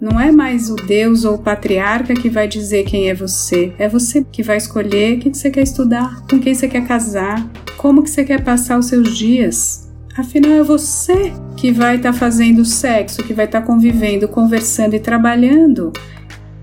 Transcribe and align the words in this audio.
Não 0.00 0.20
é 0.20 0.30
mais 0.30 0.70
o 0.70 0.76
Deus 0.76 1.24
ou 1.24 1.34
o 1.34 1.38
patriarca 1.38 2.14
que 2.14 2.30
vai 2.30 2.46
dizer 2.46 2.84
quem 2.84 3.10
é 3.10 3.14
você. 3.14 3.72
É 3.78 3.88
você 3.88 4.24
que 4.30 4.44
vai 4.44 4.56
escolher 4.56 5.16
o 5.16 5.20
que 5.20 5.34
você 5.34 5.50
quer 5.50 5.62
estudar, 5.62 6.22
com 6.30 6.38
quem 6.38 6.54
você 6.54 6.68
quer 6.68 6.86
casar, 6.86 7.44
como 7.76 8.04
que 8.04 8.10
você 8.10 8.24
quer 8.24 8.44
passar 8.44 8.78
os 8.78 8.86
seus 8.86 9.18
dias. 9.18 9.88
Afinal, 10.16 10.52
é 10.52 10.62
você 10.62 11.32
que 11.56 11.72
vai 11.72 11.96
estar 11.96 12.12
tá 12.12 12.18
fazendo 12.18 12.64
sexo, 12.64 13.24
que 13.24 13.34
vai 13.34 13.46
estar 13.46 13.60
tá 13.60 13.66
convivendo, 13.66 14.28
conversando 14.28 14.94
e 14.94 15.00
trabalhando. 15.00 15.92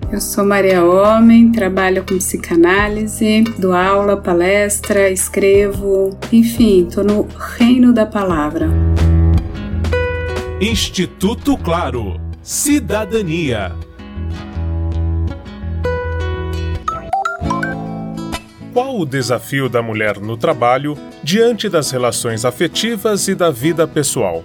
Eu 0.09 0.21
sou 0.21 0.45
Maria 0.45 0.85
Homem, 0.85 1.51
trabalho 1.51 2.05
com 2.07 2.17
psicanálise, 2.17 3.43
dou 3.59 3.73
aula, 3.73 4.15
palestra, 4.15 5.09
escrevo, 5.09 6.17
enfim, 6.31 6.87
estou 6.87 7.03
no 7.03 7.27
reino 7.57 7.91
da 7.91 8.05
palavra. 8.05 8.69
Instituto 10.61 11.57
Claro 11.57 12.24
Cidadania. 12.45 13.75
Qual 18.71 18.99
o 18.99 19.03
desafio 19.03 19.67
da 19.67 19.81
mulher 19.81 20.19
no 20.19 20.37
trabalho 20.37 20.95
diante 21.23 21.67
das 21.67 21.89
relações 21.89 22.45
afetivas 22.45 23.27
e 23.27 23.33
da 23.33 23.49
vida 23.49 23.87
pessoal? 23.87 24.43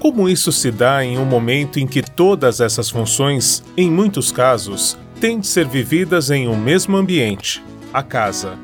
Como 0.00 0.30
isso 0.30 0.50
se 0.50 0.70
dá 0.70 1.04
em 1.04 1.18
um 1.18 1.26
momento 1.26 1.78
em 1.78 1.86
que 1.86 2.00
todas 2.00 2.58
essas 2.62 2.88
funções, 2.88 3.62
em 3.76 3.90
muitos 3.90 4.32
casos, 4.32 4.96
têm 5.20 5.38
de 5.38 5.46
ser 5.46 5.66
vividas 5.66 6.30
em 6.30 6.48
um 6.48 6.56
mesmo 6.56 6.96
ambiente, 6.96 7.62
a 7.92 8.02
casa? 8.02 8.58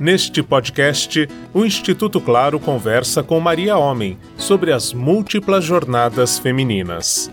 Neste 0.00 0.42
podcast, 0.42 1.28
o 1.52 1.66
Instituto 1.66 2.18
Claro 2.18 2.58
conversa 2.58 3.22
com 3.22 3.38
Maria 3.40 3.76
Homem 3.76 4.16
sobre 4.38 4.72
as 4.72 4.94
múltiplas 4.94 5.64
jornadas 5.64 6.38
femininas 6.38 7.30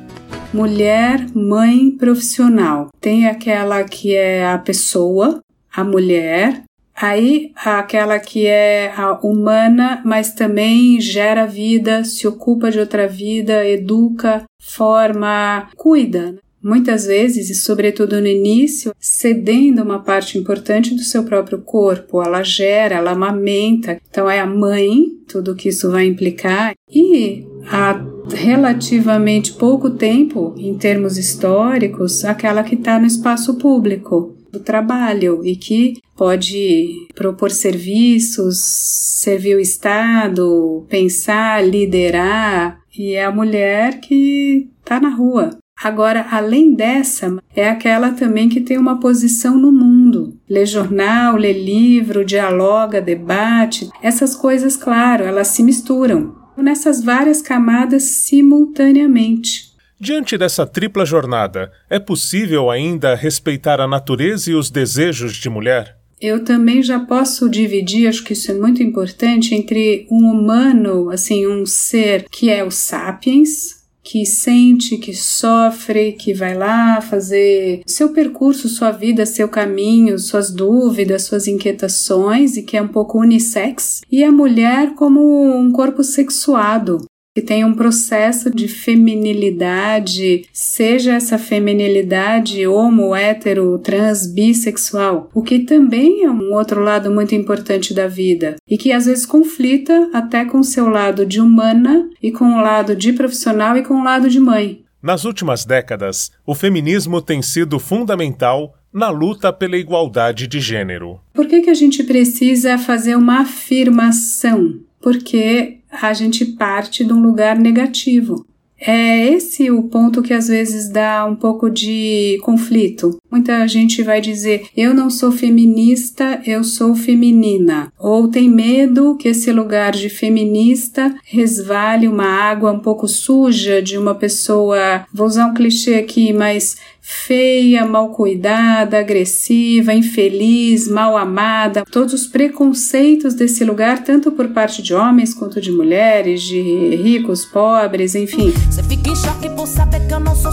mulher, 0.53 1.25
mãe 1.33 1.89
profissional. 1.91 2.89
Tem 3.01 3.27
aquela 3.27 3.83
que 3.83 4.13
é 4.13 4.45
a 4.45 4.57
pessoa, 4.57 5.41
a 5.75 5.83
mulher, 5.83 6.63
aí 6.95 7.51
aquela 7.55 8.19
que 8.19 8.45
é 8.45 8.93
a 8.95 9.13
humana, 9.13 10.01
mas 10.05 10.33
também 10.33 11.01
gera 11.01 11.47
vida, 11.47 12.03
se 12.03 12.27
ocupa 12.27 12.69
de 12.69 12.79
outra 12.79 13.07
vida, 13.07 13.67
educa, 13.67 14.43
forma, 14.61 15.67
cuida. 15.75 16.33
Né? 16.33 16.37
Muitas 16.61 17.05
vezes, 17.07 17.49
e 17.49 17.55
sobretudo 17.55 18.21
no 18.21 18.27
início, 18.27 18.93
cedendo 18.97 19.83
uma 19.83 19.99
parte 19.99 20.37
importante 20.37 20.95
do 20.95 21.01
seu 21.01 21.25
próprio 21.25 21.57
corpo, 21.57 22.23
ela 22.23 22.41
gera, 22.41 22.95
ela 22.95 23.11
amamenta, 23.11 23.99
então 24.09 24.29
é 24.29 24.39
a 24.39 24.45
mãe, 24.45 25.07
tudo 25.27 25.55
que 25.55 25.67
isso 25.67 25.91
vai 25.91 26.05
implicar, 26.05 26.73
e 26.89 27.45
a 27.69 28.12
relativamente 28.29 29.53
pouco 29.53 29.89
tempo, 29.89 30.53
em 30.57 30.75
termos 30.77 31.17
históricos, 31.17 32.23
aquela 32.23 32.63
que 32.63 32.75
está 32.75 32.99
no 32.99 33.05
espaço 33.05 33.57
público 33.57 34.35
do 34.51 34.59
trabalho 34.59 35.43
e 35.43 35.55
que 35.55 35.95
pode 36.15 37.07
propor 37.15 37.49
serviços, 37.49 38.59
servir 38.61 39.55
o 39.55 39.59
Estado, 39.59 40.85
pensar, 40.87 41.67
liderar, 41.67 42.79
e 42.95 43.13
é 43.13 43.25
a 43.25 43.31
mulher 43.31 43.99
que 43.99 44.69
está 44.79 44.99
na 44.99 45.09
rua. 45.09 45.57
Agora, 45.83 46.27
além 46.29 46.75
dessa, 46.75 47.35
é 47.55 47.67
aquela 47.67 48.11
também 48.11 48.47
que 48.47 48.61
tem 48.61 48.77
uma 48.77 48.99
posição 48.99 49.57
no 49.57 49.71
mundo. 49.71 50.37
Lê 50.47 50.65
jornal, 50.65 51.35
lê 51.35 51.51
livro, 51.51 52.23
dialoga, 52.23 53.01
debate. 53.01 53.89
Essas 54.01 54.35
coisas, 54.35 54.77
claro, 54.77 55.23
elas 55.23 55.47
se 55.47 55.63
misturam 55.63 56.42
nessas 56.57 57.03
várias 57.03 57.41
camadas 57.41 58.03
simultaneamente. 58.03 59.73
Diante 59.99 60.37
dessa 60.37 60.65
tripla 60.65 61.05
jornada, 61.05 61.71
é 61.89 61.97
possível 61.97 62.69
ainda 62.69 63.15
respeitar 63.15 63.79
a 63.79 63.87
natureza 63.87 64.51
e 64.51 64.53
os 64.53 64.69
desejos 64.69 65.35
de 65.35 65.49
mulher? 65.49 65.97
Eu 66.19 66.43
também 66.43 66.81
já 66.81 66.99
posso 66.99 67.49
dividir, 67.49 68.07
acho 68.07 68.23
que 68.23 68.33
isso 68.33 68.49
é 68.51 68.53
muito 68.53 68.81
importante, 68.81 69.53
entre 69.53 70.07
um 70.09 70.25
humano, 70.29 71.09
assim, 71.09 71.45
um 71.47 71.65
ser 71.65 72.25
que 72.29 72.49
é 72.49 72.63
o 72.63 72.71
sapiens, 72.71 73.82
que 74.03 74.25
sente, 74.25 74.97
que 74.97 75.13
sofre, 75.13 76.11
que 76.13 76.33
vai 76.33 76.55
lá 76.55 76.99
fazer 76.99 77.81
seu 77.87 78.09
percurso, 78.09 78.67
sua 78.67 78.91
vida, 78.91 79.25
seu 79.25 79.47
caminho, 79.47 80.19
suas 80.19 80.51
dúvidas, 80.51 81.23
suas 81.23 81.47
inquietações 81.47 82.57
e 82.57 82.63
que 82.63 82.75
é 82.75 82.81
um 82.81 82.87
pouco 82.87 83.19
unissex, 83.19 84.01
e 84.11 84.23
a 84.23 84.31
mulher 84.31 84.93
como 84.95 85.55
um 85.57 85.71
corpo 85.71 86.03
sexuado, 86.03 87.05
que 87.33 87.41
tem 87.41 87.65
um 87.65 87.73
processo 87.73 88.51
de 88.51 88.67
feminilidade, 88.67 90.45
seja 90.53 91.13
essa 91.15 91.37
feminilidade 91.37 92.67
homo, 92.67 93.15
hétero, 93.15 93.79
trans, 93.79 94.27
bissexual, 94.27 95.29
o 95.33 95.41
que 95.41 95.59
também 95.59 96.23
é 96.23 96.29
um 96.29 96.53
outro 96.53 96.81
lado 96.81 97.09
muito 97.09 97.33
importante 97.33 97.93
da 97.93 98.07
vida 98.07 98.55
e 98.69 98.77
que 98.77 98.91
às 98.91 99.07
vezes 99.07 99.25
conflita 99.25 100.09
até 100.13 100.45
com 100.45 100.59
o 100.59 100.63
seu 100.63 100.87
lado 100.87 101.25
de 101.25 101.41
humana 101.41 102.07
e 102.21 102.31
com 102.31 102.45
o 102.45 102.61
lado 102.61 102.95
de 102.95 103.11
profissional 103.13 103.75
e 103.75 103.83
com 103.83 103.95
o 103.95 104.03
lado 104.03 104.29
de 104.29 104.39
mãe. 104.39 104.83
Nas 105.01 105.25
últimas 105.25 105.65
décadas, 105.65 106.31
o 106.45 106.53
feminismo 106.55 107.21
tem 107.21 107.41
sido 107.41 107.79
fundamental 107.79 108.75
na 108.93 109.09
luta 109.09 109.51
pela 109.51 109.77
igualdade 109.77 110.47
de 110.47 110.59
gênero. 110.59 111.19
Por 111.33 111.47
que, 111.47 111.61
que 111.61 111.69
a 111.69 111.73
gente 111.73 112.03
precisa 112.03 112.77
fazer 112.77 113.15
uma 113.15 113.41
afirmação? 113.41 114.79
Porque 115.01 115.79
a 115.91 116.13
gente 116.13 116.45
parte 116.45 117.03
de 117.03 117.11
um 117.11 117.21
lugar 117.21 117.57
negativo. 117.57 118.45
É 118.85 119.29
esse 119.29 119.71
o 119.71 119.83
ponto 119.83 120.21
que 120.21 120.33
às 120.33 120.47
vezes 120.47 120.89
dá 120.89 121.25
um 121.25 121.35
pouco 121.35 121.69
de 121.69 122.37
conflito. 122.43 123.17
Muita 123.33 123.67
gente 123.67 124.03
vai 124.03 124.21
dizer: 124.21 124.67
eu 124.77 124.93
não 124.93 125.09
sou 125.09 125.31
feminista, 125.31 126.39
eu 126.45 126.63
sou 126.63 126.93
feminina. 126.93 127.91
Ou 127.97 128.27
tem 128.27 128.47
medo 128.47 129.17
que 129.17 129.29
esse 129.29 129.51
lugar 129.51 129.93
de 129.93 130.07
feminista 130.07 131.11
resvale 131.25 132.07
uma 132.07 132.27
água 132.27 132.71
um 132.71 132.77
pouco 132.77 133.07
suja 133.07 133.81
de 133.81 133.97
uma 133.97 134.13
pessoa, 134.13 135.07
vou 135.11 135.25
usar 135.25 135.47
um 135.47 135.53
clichê 135.55 135.95
aqui, 135.95 136.31
mas 136.31 136.77
feia, 137.01 137.85
mal 137.85 138.09
cuidada, 138.09 138.99
agressiva, 138.99 139.93
infeliz, 139.93 140.87
mal 140.87 141.17
amada, 141.17 141.83
todos 141.91 142.13
os 142.13 142.27
preconceitos 142.27 143.33
desse 143.33 143.65
lugar, 143.65 144.03
tanto 144.03 144.31
por 144.31 144.47
parte 144.49 144.81
de 144.81 144.93
homens 144.93 145.33
quanto 145.33 145.59
de 145.59 145.71
mulheres, 145.71 146.41
de 146.43 146.61
ricos, 146.95 147.43
pobres, 147.43 148.13
enfim. 148.15 148.53
Você 148.69 148.83
fica 148.83 149.09
em 149.09 149.15
choque 149.15 149.49
por 149.49 149.67
saber 149.67 150.07
que 150.07 150.13
eu 150.13 150.19
não 150.19 150.35
sou 150.35 150.51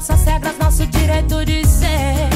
nossas 0.00 0.24
regras, 0.24 0.56
nosso 0.56 0.86
direito 0.86 1.44
de 1.44 1.62
ser. 1.68 2.30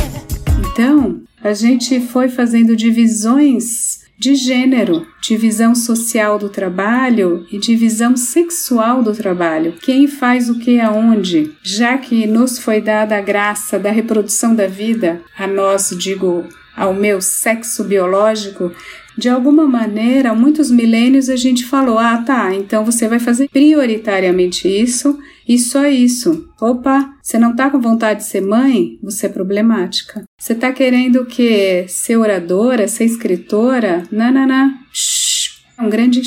Então, 0.71 1.23
a 1.43 1.55
gente 1.55 1.99
foi 1.99 2.29
fazendo 2.29 2.77
divisões 2.77 4.01
de 4.19 4.35
gênero, 4.35 5.07
divisão 5.23 5.75
social 5.75 6.39
do 6.39 6.51
trabalho 6.51 7.47
e 7.51 7.57
divisão 7.57 8.19
sexual 8.19 9.03
do 9.03 9.15
trabalho. 9.15 9.77
Quem 9.81 10.07
faz 10.07 10.51
o 10.51 10.59
que 10.59 10.79
aonde? 10.79 11.55
Já 11.63 11.97
que 11.97 12.27
nos 12.27 12.59
foi 12.59 12.83
dada 12.83 13.17
a 13.17 13.23
graça 13.23 13.79
da 13.79 13.91
reprodução 13.91 14.55
da 14.55 14.67
vida, 14.67 15.23
a 15.35 15.47
nós, 15.47 15.89
digo, 15.99 16.45
ao 16.77 16.93
meu 16.93 17.23
sexo 17.23 17.83
biológico, 17.83 18.73
de 19.17 19.29
alguma 19.29 19.67
maneira, 19.67 20.35
muitos 20.35 20.71
milênios 20.71 21.29
a 21.29 21.37
gente 21.37 21.65
falou: 21.65 21.99
ah, 21.99 22.19
tá, 22.19 22.55
então 22.55 22.85
você 22.85 23.09
vai 23.09 23.19
fazer 23.19 23.49
prioritariamente 23.49 24.69
isso 24.69 25.19
e 25.49 25.59
só 25.59 25.87
isso. 25.87 26.49
Opa, 26.61 27.15
você 27.23 27.39
não 27.39 27.55
tá 27.55 27.71
com 27.71 27.81
vontade 27.81 28.21
de 28.21 28.27
ser 28.27 28.41
mãe? 28.41 28.99
Você 29.03 29.27
é 29.27 29.29
problemática. 29.29 30.25
Você 30.39 30.55
tá 30.55 30.73
querendo 30.73 31.21
o 31.21 31.27
quê? 31.27 31.85
Ser 31.89 32.17
oradora, 32.17 32.89
ser 32.89 33.05
escritora? 33.05 34.03
Nanana. 34.11 34.79
Shhh. 34.93 35.63
Um 35.79 35.89
grande 35.89 36.23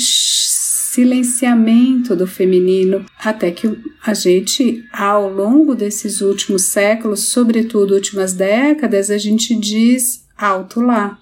silenciamento 0.98 2.16
do 2.16 2.26
feminino, 2.26 3.04
até 3.18 3.50
que 3.50 3.78
a 4.04 4.12
gente, 4.12 4.84
ao 4.92 5.32
longo 5.32 5.74
desses 5.74 6.20
últimos 6.20 6.64
séculos, 6.64 7.28
sobretudo 7.28 7.94
últimas 7.94 8.32
décadas, 8.32 9.10
a 9.10 9.16
gente 9.16 9.54
diz 9.54 10.24
alto 10.36 10.80
lá. 10.80 11.18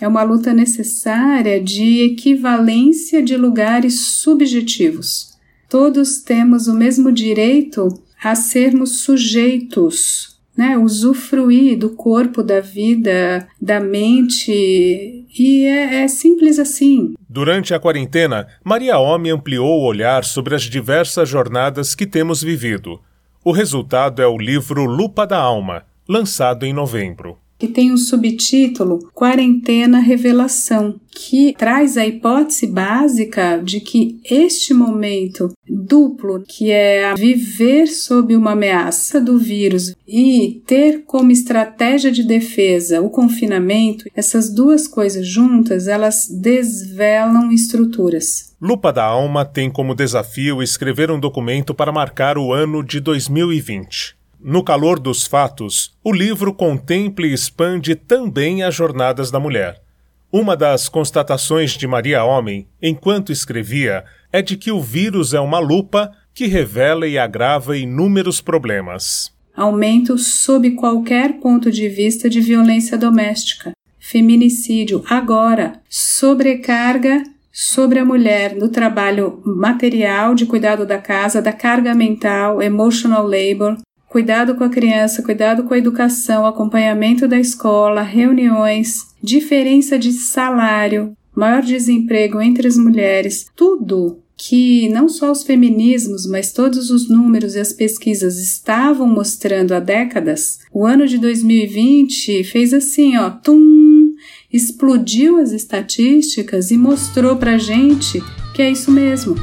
É 0.00 0.06
uma 0.06 0.22
luta 0.22 0.52
necessária 0.52 1.62
de 1.62 2.02
equivalência 2.02 3.22
de 3.22 3.36
lugares 3.36 4.00
subjetivos. 4.00 5.36
Todos 5.68 6.18
temos 6.18 6.68
o 6.68 6.74
mesmo 6.74 7.10
direito 7.10 7.88
a 8.22 8.34
sermos 8.34 9.00
sujeitos, 9.00 10.38
né? 10.56 10.76
usufruir 10.76 11.78
do 11.78 11.90
corpo, 11.90 12.42
da 12.42 12.60
vida, 12.60 13.46
da 13.60 13.80
mente, 13.80 15.26
e 15.38 15.64
é, 15.64 16.02
é 16.02 16.08
simples 16.08 16.58
assim. 16.58 17.14
Durante 17.28 17.74
a 17.74 17.80
quarentena, 17.80 18.46
Maria 18.64 18.98
Homem 18.98 19.32
ampliou 19.32 19.80
o 19.80 19.84
olhar 19.84 20.24
sobre 20.24 20.54
as 20.54 20.62
diversas 20.62 21.28
jornadas 21.28 21.94
que 21.94 22.06
temos 22.06 22.42
vivido. 22.42 23.00
O 23.44 23.52
resultado 23.52 24.22
é 24.22 24.26
o 24.26 24.38
livro 24.38 24.84
Lupa 24.84 25.26
da 25.26 25.38
Alma, 25.38 25.84
lançado 26.08 26.64
em 26.64 26.72
novembro. 26.72 27.38
Que 27.58 27.68
tem 27.68 27.92
um 27.92 27.96
subtítulo 27.96 29.10
Quarentena 29.14 29.98
Revelação, 29.98 31.00
que 31.10 31.54
traz 31.56 31.96
a 31.96 32.06
hipótese 32.06 32.66
básica 32.66 33.56
de 33.56 33.80
que 33.80 34.20
este 34.24 34.74
momento 34.74 35.52
duplo, 35.66 36.42
que 36.46 36.70
é 36.70 37.14
viver 37.14 37.86
sob 37.86 38.36
uma 38.36 38.52
ameaça 38.52 39.20
do 39.20 39.38
vírus 39.38 39.94
e 40.06 40.62
ter 40.66 41.04
como 41.06 41.30
estratégia 41.30 42.10
de 42.12 42.22
defesa 42.22 43.00
o 43.00 43.08
confinamento, 43.08 44.04
essas 44.14 44.52
duas 44.52 44.86
coisas 44.86 45.26
juntas, 45.26 45.88
elas 45.88 46.28
desvelam 46.28 47.50
estruturas. 47.50 48.54
Lupa 48.60 48.92
da 48.92 49.04
Alma 49.04 49.44
tem 49.44 49.70
como 49.70 49.94
desafio 49.94 50.62
escrever 50.62 51.10
um 51.10 51.20
documento 51.20 51.74
para 51.74 51.92
marcar 51.92 52.38
o 52.38 52.52
ano 52.52 52.82
de 52.82 53.00
2020. 53.00 54.16
No 54.48 54.62
calor 54.62 55.00
dos 55.00 55.26
fatos, 55.26 55.92
o 56.04 56.12
livro 56.12 56.54
contempla 56.54 57.26
e 57.26 57.32
expande 57.32 57.96
também 57.96 58.62
as 58.62 58.76
jornadas 58.76 59.28
da 59.28 59.40
mulher. 59.40 59.82
Uma 60.30 60.56
das 60.56 60.88
constatações 60.88 61.72
de 61.72 61.84
Maria 61.84 62.22
Homem, 62.22 62.68
enquanto 62.80 63.32
escrevia, 63.32 64.04
é 64.32 64.40
de 64.40 64.56
que 64.56 64.70
o 64.70 64.80
vírus 64.80 65.34
é 65.34 65.40
uma 65.40 65.58
lupa 65.58 66.12
que 66.32 66.46
revela 66.46 67.08
e 67.08 67.18
agrava 67.18 67.76
inúmeros 67.76 68.40
problemas. 68.40 69.32
Aumento 69.52 70.16
sob 70.16 70.70
qualquer 70.76 71.40
ponto 71.40 71.68
de 71.68 71.88
vista 71.88 72.30
de 72.30 72.40
violência 72.40 72.96
doméstica, 72.96 73.72
feminicídio, 73.98 75.02
agora, 75.10 75.80
sobrecarga 75.88 77.24
sobre 77.50 77.98
a 77.98 78.04
mulher 78.04 78.54
no 78.54 78.68
trabalho 78.68 79.42
material 79.44 80.36
de 80.36 80.46
cuidado 80.46 80.86
da 80.86 80.98
casa, 80.98 81.42
da 81.42 81.52
carga 81.52 81.92
mental, 81.96 82.62
emotional 82.62 83.26
labor, 83.26 83.76
cuidado 84.08 84.54
com 84.54 84.64
a 84.64 84.68
criança, 84.68 85.22
cuidado 85.22 85.64
com 85.64 85.74
a 85.74 85.78
educação, 85.78 86.46
acompanhamento 86.46 87.26
da 87.26 87.38
escola, 87.38 88.02
reuniões, 88.02 89.06
diferença 89.22 89.98
de 89.98 90.12
salário, 90.12 91.16
maior 91.34 91.62
desemprego 91.62 92.40
entre 92.40 92.66
as 92.66 92.76
mulheres, 92.76 93.46
tudo 93.54 94.18
que 94.38 94.88
não 94.90 95.08
só 95.08 95.32
os 95.32 95.42
feminismos, 95.42 96.26
mas 96.26 96.52
todos 96.52 96.90
os 96.90 97.08
números 97.08 97.54
e 97.54 97.60
as 97.60 97.72
pesquisas 97.72 98.38
estavam 98.38 99.06
mostrando 99.06 99.72
há 99.72 99.80
décadas, 99.80 100.58
o 100.72 100.84
ano 100.86 101.06
de 101.06 101.16
2020 101.16 102.44
fez 102.44 102.74
assim, 102.74 103.16
ó, 103.16 103.30
tum, 103.30 104.12
explodiu 104.52 105.38
as 105.38 105.52
estatísticas 105.52 106.70
e 106.70 106.76
mostrou 106.76 107.36
pra 107.36 107.56
gente 107.56 108.22
que 108.54 108.62
é 108.62 108.70
isso 108.70 108.90
mesmo. 108.90 109.34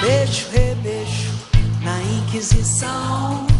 Beijo, 0.00 0.46
rebeijo 0.52 1.32
na 1.82 1.98
Inquisição. 2.18 3.57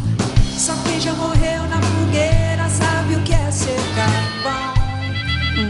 Já 1.01 1.15
morreu 1.15 1.63
na 1.69 1.81
fogueira 1.81 2.69
sabe 2.69 3.15
o 3.15 3.23
que 3.23 3.33
é 3.33 3.51
ser 3.53 3.77
carvão. 3.95 4.75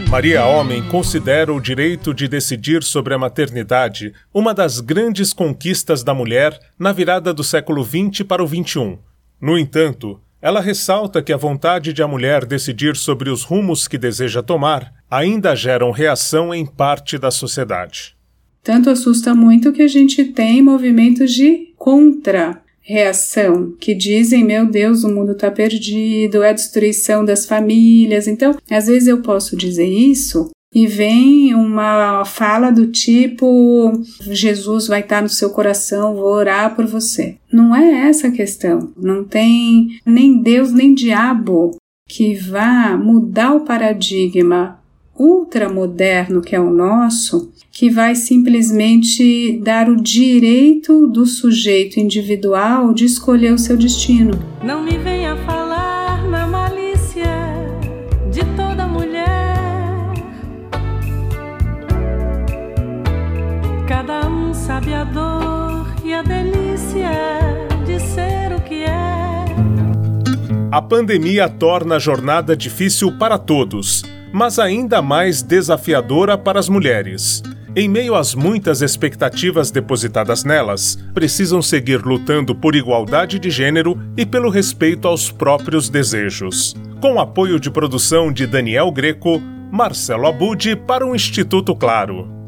Maria 0.09 0.43
Homem 0.43 0.81
considera 0.87 1.53
o 1.53 1.61
direito 1.61 2.15
de 2.15 2.27
decidir 2.27 2.81
sobre 2.81 3.13
a 3.13 3.17
maternidade 3.17 4.11
uma 4.33 4.55
das 4.55 4.79
grandes 4.79 5.31
conquistas 5.31 6.03
da 6.03 6.15
mulher 6.15 6.59
na 6.79 6.91
virada 6.91 7.31
do 7.31 7.43
século 7.43 7.83
XX 7.83 8.23
para 8.27 8.43
o 8.43 8.47
XXI. 8.47 8.97
No 9.39 9.55
entanto, 9.55 10.19
ela 10.41 10.61
ressalta 10.61 11.21
que 11.21 11.31
a 11.31 11.37
vontade 11.37 11.93
de 11.93 12.01
a 12.01 12.07
mulher 12.07 12.43
decidir 12.43 12.95
sobre 12.95 13.29
os 13.29 13.43
rumos 13.43 13.87
que 13.87 13.99
deseja 13.99 14.41
tomar 14.41 14.91
ainda 15.11 15.55
geram 15.55 15.91
reação 15.91 16.51
em 16.51 16.65
parte 16.65 17.19
da 17.19 17.29
sociedade. 17.29 18.15
Tanto 18.63 18.89
assusta 18.89 19.35
muito 19.35 19.71
que 19.71 19.83
a 19.83 19.87
gente 19.87 20.25
tem 20.25 20.63
movimentos 20.63 21.31
de 21.31 21.71
contra 21.77 22.63
reação, 22.89 23.75
que 23.79 23.93
dizem, 23.93 24.43
meu 24.43 24.65
Deus, 24.65 25.03
o 25.03 25.09
mundo 25.09 25.33
está 25.33 25.51
perdido, 25.51 26.41
é 26.41 26.49
a 26.49 26.53
destruição 26.53 27.23
das 27.23 27.45
famílias. 27.45 28.27
Então, 28.27 28.57
às 28.69 28.87
vezes 28.87 29.07
eu 29.07 29.21
posso 29.21 29.55
dizer 29.55 29.85
isso 29.85 30.49
e 30.73 30.87
vem 30.87 31.53
uma 31.53 32.25
fala 32.25 32.71
do 32.71 32.87
tipo: 32.87 33.93
Jesus 34.21 34.87
vai 34.87 35.01
estar 35.01 35.21
no 35.21 35.29
seu 35.29 35.51
coração, 35.51 36.15
vou 36.15 36.31
orar 36.31 36.75
por 36.75 36.87
você. 36.87 37.37
Não 37.53 37.75
é 37.75 38.09
essa 38.09 38.27
a 38.27 38.31
questão. 38.31 38.91
Não 38.97 39.23
tem 39.23 39.99
nem 40.03 40.41
Deus 40.41 40.71
nem 40.71 40.95
diabo 40.95 41.77
que 42.07 42.33
vá 42.33 42.97
mudar 42.97 43.53
o 43.53 43.61
paradigma 43.61 44.78
ultramoderno 45.19 46.41
que 46.41 46.55
é 46.55 46.59
o 46.59 46.71
nosso 46.71 47.51
que 47.71 47.89
vai 47.89 48.15
simplesmente 48.15 49.59
dar 49.63 49.89
o 49.89 50.01
direito 50.01 51.07
do 51.07 51.25
sujeito 51.25 51.99
individual 51.99 52.93
de 52.93 53.05
escolher 53.05 53.53
o 53.53 53.57
seu 53.57 53.77
destino. 53.77 54.31
Não 54.63 54.83
me 54.83 54.97
venha 54.97 55.35
falar 55.45 56.27
na 56.27 56.47
malícia 56.47 57.25
de 58.31 58.41
toda 58.55 58.87
mulher. 58.87 60.13
Cada 63.87 64.27
um 64.27 64.53
sabe 64.53 64.93
a 64.93 65.03
dor 65.03 65.95
e 66.03 66.13
a 66.13 66.21
delícia 66.21 67.11
de 67.85 67.99
ser 67.99 68.53
o 68.57 68.61
que 68.61 68.83
é. 68.83 69.45
A 70.71 70.81
pandemia 70.81 71.49
torna 71.49 71.95
a 71.95 71.99
jornada 71.99 72.55
difícil 72.55 73.17
para 73.17 73.37
todos, 73.37 74.03
mas 74.31 74.59
ainda 74.59 75.01
mais 75.01 75.41
desafiadora 75.41 76.37
para 76.37 76.59
as 76.59 76.69
mulheres 76.69 77.41
em 77.75 77.87
meio 77.87 78.15
às 78.15 78.33
muitas 78.33 78.81
expectativas 78.81 79.71
depositadas 79.71 80.43
nelas, 80.43 80.97
precisam 81.13 81.61
seguir 81.61 82.01
lutando 82.01 82.55
por 82.55 82.75
igualdade 82.75 83.39
de 83.39 83.49
gênero 83.49 83.97
e 84.17 84.25
pelo 84.25 84.49
respeito 84.49 85.07
aos 85.07 85.31
próprios 85.31 85.89
desejos. 85.89 86.75
Com 86.99 87.19
apoio 87.19 87.59
de 87.59 87.69
produção 87.69 88.31
de 88.33 88.45
Daniel 88.45 88.91
Greco, 88.91 89.41
Marcelo 89.71 90.27
Abude 90.27 90.75
para 90.75 91.05
o 91.05 91.15
Instituto 91.15 91.75
Claro. 91.75 92.38